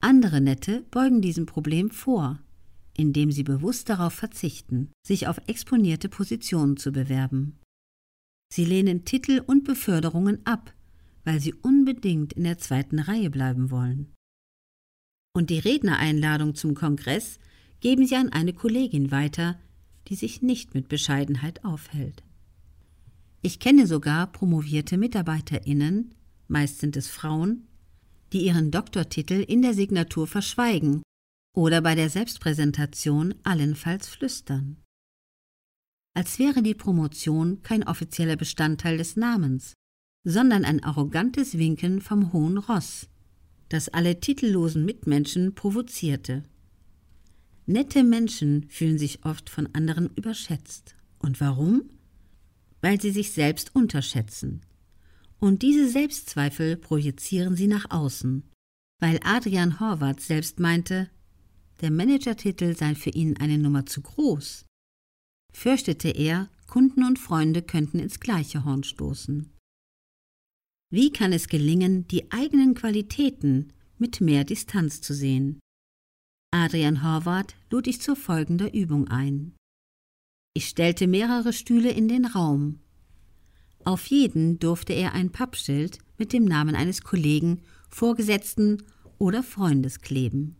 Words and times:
Andere 0.00 0.40
Nette 0.40 0.84
beugen 0.90 1.20
diesem 1.20 1.46
Problem 1.46 1.90
vor, 1.90 2.38
indem 2.96 3.32
sie 3.32 3.42
bewusst 3.42 3.88
darauf 3.88 4.12
verzichten, 4.12 4.90
sich 5.04 5.26
auf 5.26 5.40
exponierte 5.46 6.08
Positionen 6.08 6.76
zu 6.76 6.92
bewerben. 6.92 7.58
Sie 8.52 8.64
lehnen 8.64 9.04
Titel 9.04 9.42
und 9.44 9.64
Beförderungen 9.64 10.44
ab, 10.46 10.72
weil 11.24 11.40
sie 11.40 11.52
unbedingt 11.52 12.32
in 12.32 12.44
der 12.44 12.58
zweiten 12.58 12.98
Reihe 12.98 13.28
bleiben 13.28 13.70
wollen. 13.70 14.14
Und 15.34 15.50
die 15.50 15.58
Rednereinladung 15.58 16.54
zum 16.54 16.74
Kongress 16.74 17.38
geben 17.80 18.06
sie 18.06 18.16
an 18.16 18.30
eine 18.30 18.52
Kollegin 18.52 19.10
weiter, 19.10 19.58
die 20.08 20.14
sich 20.14 20.42
nicht 20.42 20.74
mit 20.74 20.88
Bescheidenheit 20.88 21.64
aufhält. 21.64 22.22
Ich 23.42 23.60
kenne 23.60 23.86
sogar 23.86 24.32
promovierte 24.32 24.96
Mitarbeiterinnen, 24.96 26.14
meist 26.48 26.78
sind 26.78 26.96
es 26.96 27.08
Frauen, 27.08 27.68
die 28.32 28.44
ihren 28.44 28.70
Doktortitel 28.70 29.44
in 29.46 29.62
der 29.62 29.74
Signatur 29.74 30.26
verschweigen 30.26 31.02
oder 31.54 31.80
bei 31.80 31.94
der 31.94 32.10
Selbstpräsentation 32.10 33.34
allenfalls 33.42 34.08
flüstern. 34.08 34.76
Als 36.14 36.38
wäre 36.38 36.62
die 36.62 36.74
Promotion 36.74 37.62
kein 37.62 37.86
offizieller 37.86 38.36
Bestandteil 38.36 38.98
des 38.98 39.16
Namens, 39.16 39.74
sondern 40.24 40.64
ein 40.64 40.82
arrogantes 40.82 41.58
Winken 41.58 42.00
vom 42.00 42.32
hohen 42.32 42.58
Ross, 42.58 43.08
das 43.68 43.88
alle 43.88 44.20
titellosen 44.20 44.84
Mitmenschen 44.84 45.54
provozierte. 45.54 46.44
Nette 47.66 48.02
Menschen 48.02 48.68
fühlen 48.68 48.98
sich 48.98 49.24
oft 49.24 49.50
von 49.50 49.68
anderen 49.74 50.10
überschätzt. 50.16 50.96
Und 51.18 51.40
warum? 51.40 51.90
Weil 52.80 53.00
sie 53.00 53.10
sich 53.10 53.32
selbst 53.32 53.74
unterschätzen. 53.74 54.62
Und 55.40 55.62
diese 55.62 55.88
Selbstzweifel 55.88 56.76
projizieren 56.76 57.54
sie 57.54 57.68
nach 57.68 57.90
außen, 57.90 58.42
weil 59.00 59.20
Adrian 59.22 59.78
Horvath 59.78 60.20
selbst 60.20 60.58
meinte, 60.58 61.10
der 61.80 61.92
Managertitel 61.92 62.76
sei 62.76 62.94
für 62.94 63.10
ihn 63.10 63.36
eine 63.36 63.58
Nummer 63.58 63.86
zu 63.86 64.02
groß. 64.02 64.66
Fürchtete 65.52 66.08
er, 66.08 66.50
Kunden 66.66 67.04
und 67.04 67.18
Freunde 67.18 67.62
könnten 67.62 68.00
ins 68.00 68.20
gleiche 68.20 68.64
Horn 68.64 68.82
stoßen. 68.82 69.54
Wie 70.90 71.10
kann 71.12 71.32
es 71.32 71.48
gelingen, 71.48 72.08
die 72.08 72.32
eigenen 72.32 72.74
Qualitäten 72.74 73.72
mit 73.96 74.20
mehr 74.20 74.44
Distanz 74.44 75.00
zu 75.00 75.14
sehen? 75.14 75.60
Adrian 76.50 77.02
Horvath 77.02 77.54
lud 77.70 77.86
ich 77.86 78.00
zur 78.00 78.16
folgender 78.16 78.74
Übung 78.74 79.08
ein. 79.08 79.54
Ich 80.54 80.66
stellte 80.68 81.06
mehrere 81.06 81.52
Stühle 81.52 81.90
in 81.90 82.08
den 82.08 82.24
Raum 82.24 82.80
auf 83.88 84.06
jeden 84.08 84.58
durfte 84.58 84.92
er 84.92 85.14
ein 85.14 85.32
Pappschild 85.32 85.98
mit 86.18 86.34
dem 86.34 86.44
Namen 86.44 86.74
eines 86.74 87.00
Kollegen, 87.00 87.62
Vorgesetzten 87.88 88.82
oder 89.16 89.42
Freundes 89.42 90.02
kleben. 90.02 90.56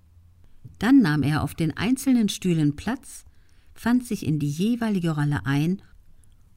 Dann 0.78 1.02
nahm 1.02 1.22
er 1.22 1.42
auf 1.42 1.54
den 1.54 1.76
einzelnen 1.76 2.30
Stühlen 2.30 2.74
Platz, 2.74 3.26
fand 3.74 4.06
sich 4.06 4.24
in 4.24 4.38
die 4.38 4.48
jeweilige 4.48 5.10
Rolle 5.10 5.44
ein 5.44 5.82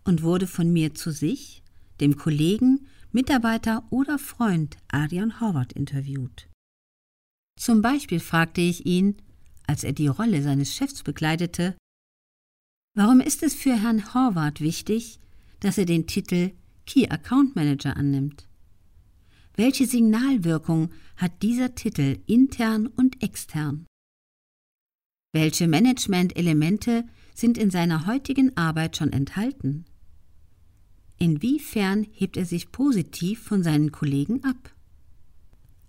und 0.06 0.24
wurde 0.24 0.48
von 0.48 0.72
mir 0.72 0.94
zu 0.94 1.12
sich, 1.12 1.62
dem 2.00 2.16
Kollegen, 2.16 2.88
Mitarbeiter 3.12 3.84
oder 3.90 4.18
Freund 4.18 4.78
Adrian 4.88 5.42
Howard 5.42 5.74
interviewt. 5.74 6.48
Zum 7.60 7.82
Beispiel 7.82 8.22
fragte 8.22 8.62
ich 8.62 8.86
ihn, 8.86 9.18
als 9.68 9.84
er 9.84 9.92
die 9.92 10.08
Rolle 10.08 10.42
seines 10.42 10.74
Chefs 10.74 11.04
bekleidete, 11.04 11.76
Warum 12.94 13.20
ist 13.20 13.44
es 13.44 13.56
für 13.56 13.76
Herrn 13.76 14.14
Horvath 14.14 14.62
wichtig, 14.62 15.20
dass 15.62 15.78
er 15.78 15.86
den 15.86 16.08
Titel 16.08 16.52
Key 16.92 17.08
Account 17.08 17.56
Manager 17.56 17.96
annimmt. 17.96 18.50
Welche 19.56 19.86
Signalwirkung 19.86 20.90
hat 21.16 21.42
dieser 21.42 21.74
Titel 21.74 22.18
intern 22.26 22.88
und 22.88 23.24
extern? 23.24 23.86
Welche 25.32 25.70
Management-Elemente 25.70 27.06
sind 27.34 27.58
in 27.58 27.72
seiner 27.72 28.08
heutigen 28.08 28.58
Arbeit 28.58 28.98
schon 28.98 29.14
enthalten? 29.14 29.86
Inwiefern 31.18 32.08
hebt 32.12 32.36
er 32.36 32.46
sich 32.46 32.74
positiv 32.74 33.42
von 33.42 33.64
seinen 33.64 33.94
Kollegen 33.94 34.44
ab? 34.44 34.76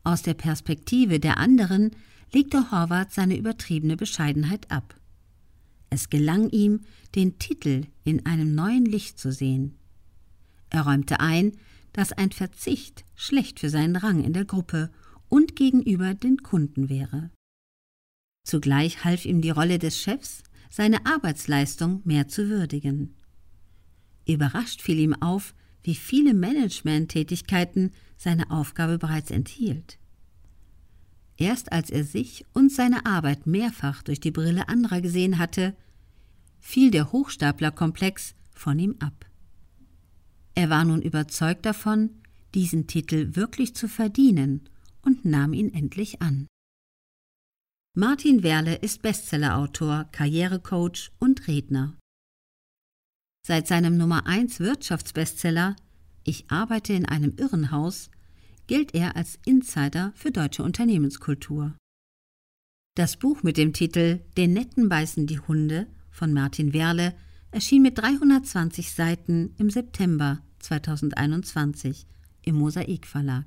Aus 0.04 0.22
der 0.22 0.34
Perspektive 0.34 1.18
der 1.18 1.38
anderen 1.38 1.90
legte 2.32 2.70
Horvath 2.70 3.10
seine 3.12 3.36
übertriebene 3.36 3.96
Bescheidenheit 3.96 4.70
ab. 4.70 4.94
Es 5.90 6.10
gelang 6.10 6.48
ihm, 6.50 6.82
den 7.16 7.40
Titel 7.40 7.86
in 8.04 8.24
einem 8.24 8.54
neuen 8.54 8.84
Licht 8.84 9.18
zu 9.18 9.32
sehen. 9.32 9.80
Er 10.72 10.82
räumte 10.82 11.20
ein, 11.20 11.52
dass 11.92 12.12
ein 12.12 12.32
Verzicht 12.32 13.04
schlecht 13.14 13.60
für 13.60 13.68
seinen 13.68 13.96
Rang 13.96 14.24
in 14.24 14.32
der 14.32 14.46
Gruppe 14.46 14.90
und 15.28 15.54
gegenüber 15.54 16.14
den 16.14 16.38
Kunden 16.38 16.88
wäre. 16.88 17.30
Zugleich 18.42 19.04
half 19.04 19.26
ihm 19.26 19.42
die 19.42 19.50
Rolle 19.50 19.78
des 19.78 20.00
Chefs, 20.00 20.42
seine 20.70 21.04
Arbeitsleistung 21.04 22.00
mehr 22.04 22.26
zu 22.26 22.48
würdigen. 22.48 23.14
Überrascht 24.26 24.80
fiel 24.80 24.98
ihm 24.98 25.14
auf, 25.14 25.54
wie 25.82 25.94
viele 25.94 26.32
Management-Tätigkeiten 26.32 27.90
seine 28.16 28.50
Aufgabe 28.50 28.98
bereits 28.98 29.30
enthielt. 29.30 29.98
Erst 31.36 31.70
als 31.70 31.90
er 31.90 32.04
sich 32.04 32.46
und 32.54 32.72
seine 32.72 33.04
Arbeit 33.04 33.46
mehrfach 33.46 34.02
durch 34.02 34.20
die 34.20 34.30
Brille 34.30 34.68
anderer 34.68 35.02
gesehen 35.02 35.38
hatte, 35.38 35.76
fiel 36.60 36.90
der 36.90 37.12
Hochstaplerkomplex 37.12 38.34
von 38.54 38.78
ihm 38.78 38.96
ab. 39.00 39.26
Er 40.54 40.70
war 40.70 40.84
nun 40.84 41.02
überzeugt 41.02 41.64
davon, 41.66 42.22
diesen 42.54 42.86
Titel 42.86 43.34
wirklich 43.34 43.74
zu 43.74 43.88
verdienen 43.88 44.68
und 45.02 45.24
nahm 45.24 45.52
ihn 45.52 45.72
endlich 45.72 46.20
an. 46.20 46.46
Martin 47.94 48.42
Werle 48.42 48.76
ist 48.76 49.02
Bestsellerautor, 49.02 50.08
Karrierecoach 50.12 51.10
und 51.18 51.46
Redner. 51.48 51.98
Seit 53.46 53.66
seinem 53.66 53.96
Nummer 53.96 54.26
1 54.26 54.60
Wirtschaftsbestseller 54.60 55.76
Ich 56.24 56.50
arbeite 56.50 56.92
in 56.92 57.06
einem 57.06 57.34
Irrenhaus 57.36 58.10
gilt 58.66 58.94
er 58.94 59.16
als 59.16 59.38
Insider 59.44 60.12
für 60.14 60.30
deutsche 60.30 60.62
Unternehmenskultur. 60.62 61.76
Das 62.94 63.16
Buch 63.16 63.42
mit 63.42 63.56
dem 63.56 63.72
Titel 63.72 64.20
Den 64.36 64.52
Netten 64.52 64.88
beißen 64.88 65.26
die 65.26 65.40
Hunde 65.40 65.86
von 66.10 66.32
Martin 66.32 66.72
Werle 66.72 67.14
erschien 67.52 67.82
mit 67.82 67.98
320 67.98 68.90
Seiten 68.92 69.54
im 69.58 69.70
September 69.70 70.40
2021 70.58 72.06
im 72.42 72.56
Mosaik 72.56 73.06
Verlag. 73.06 73.44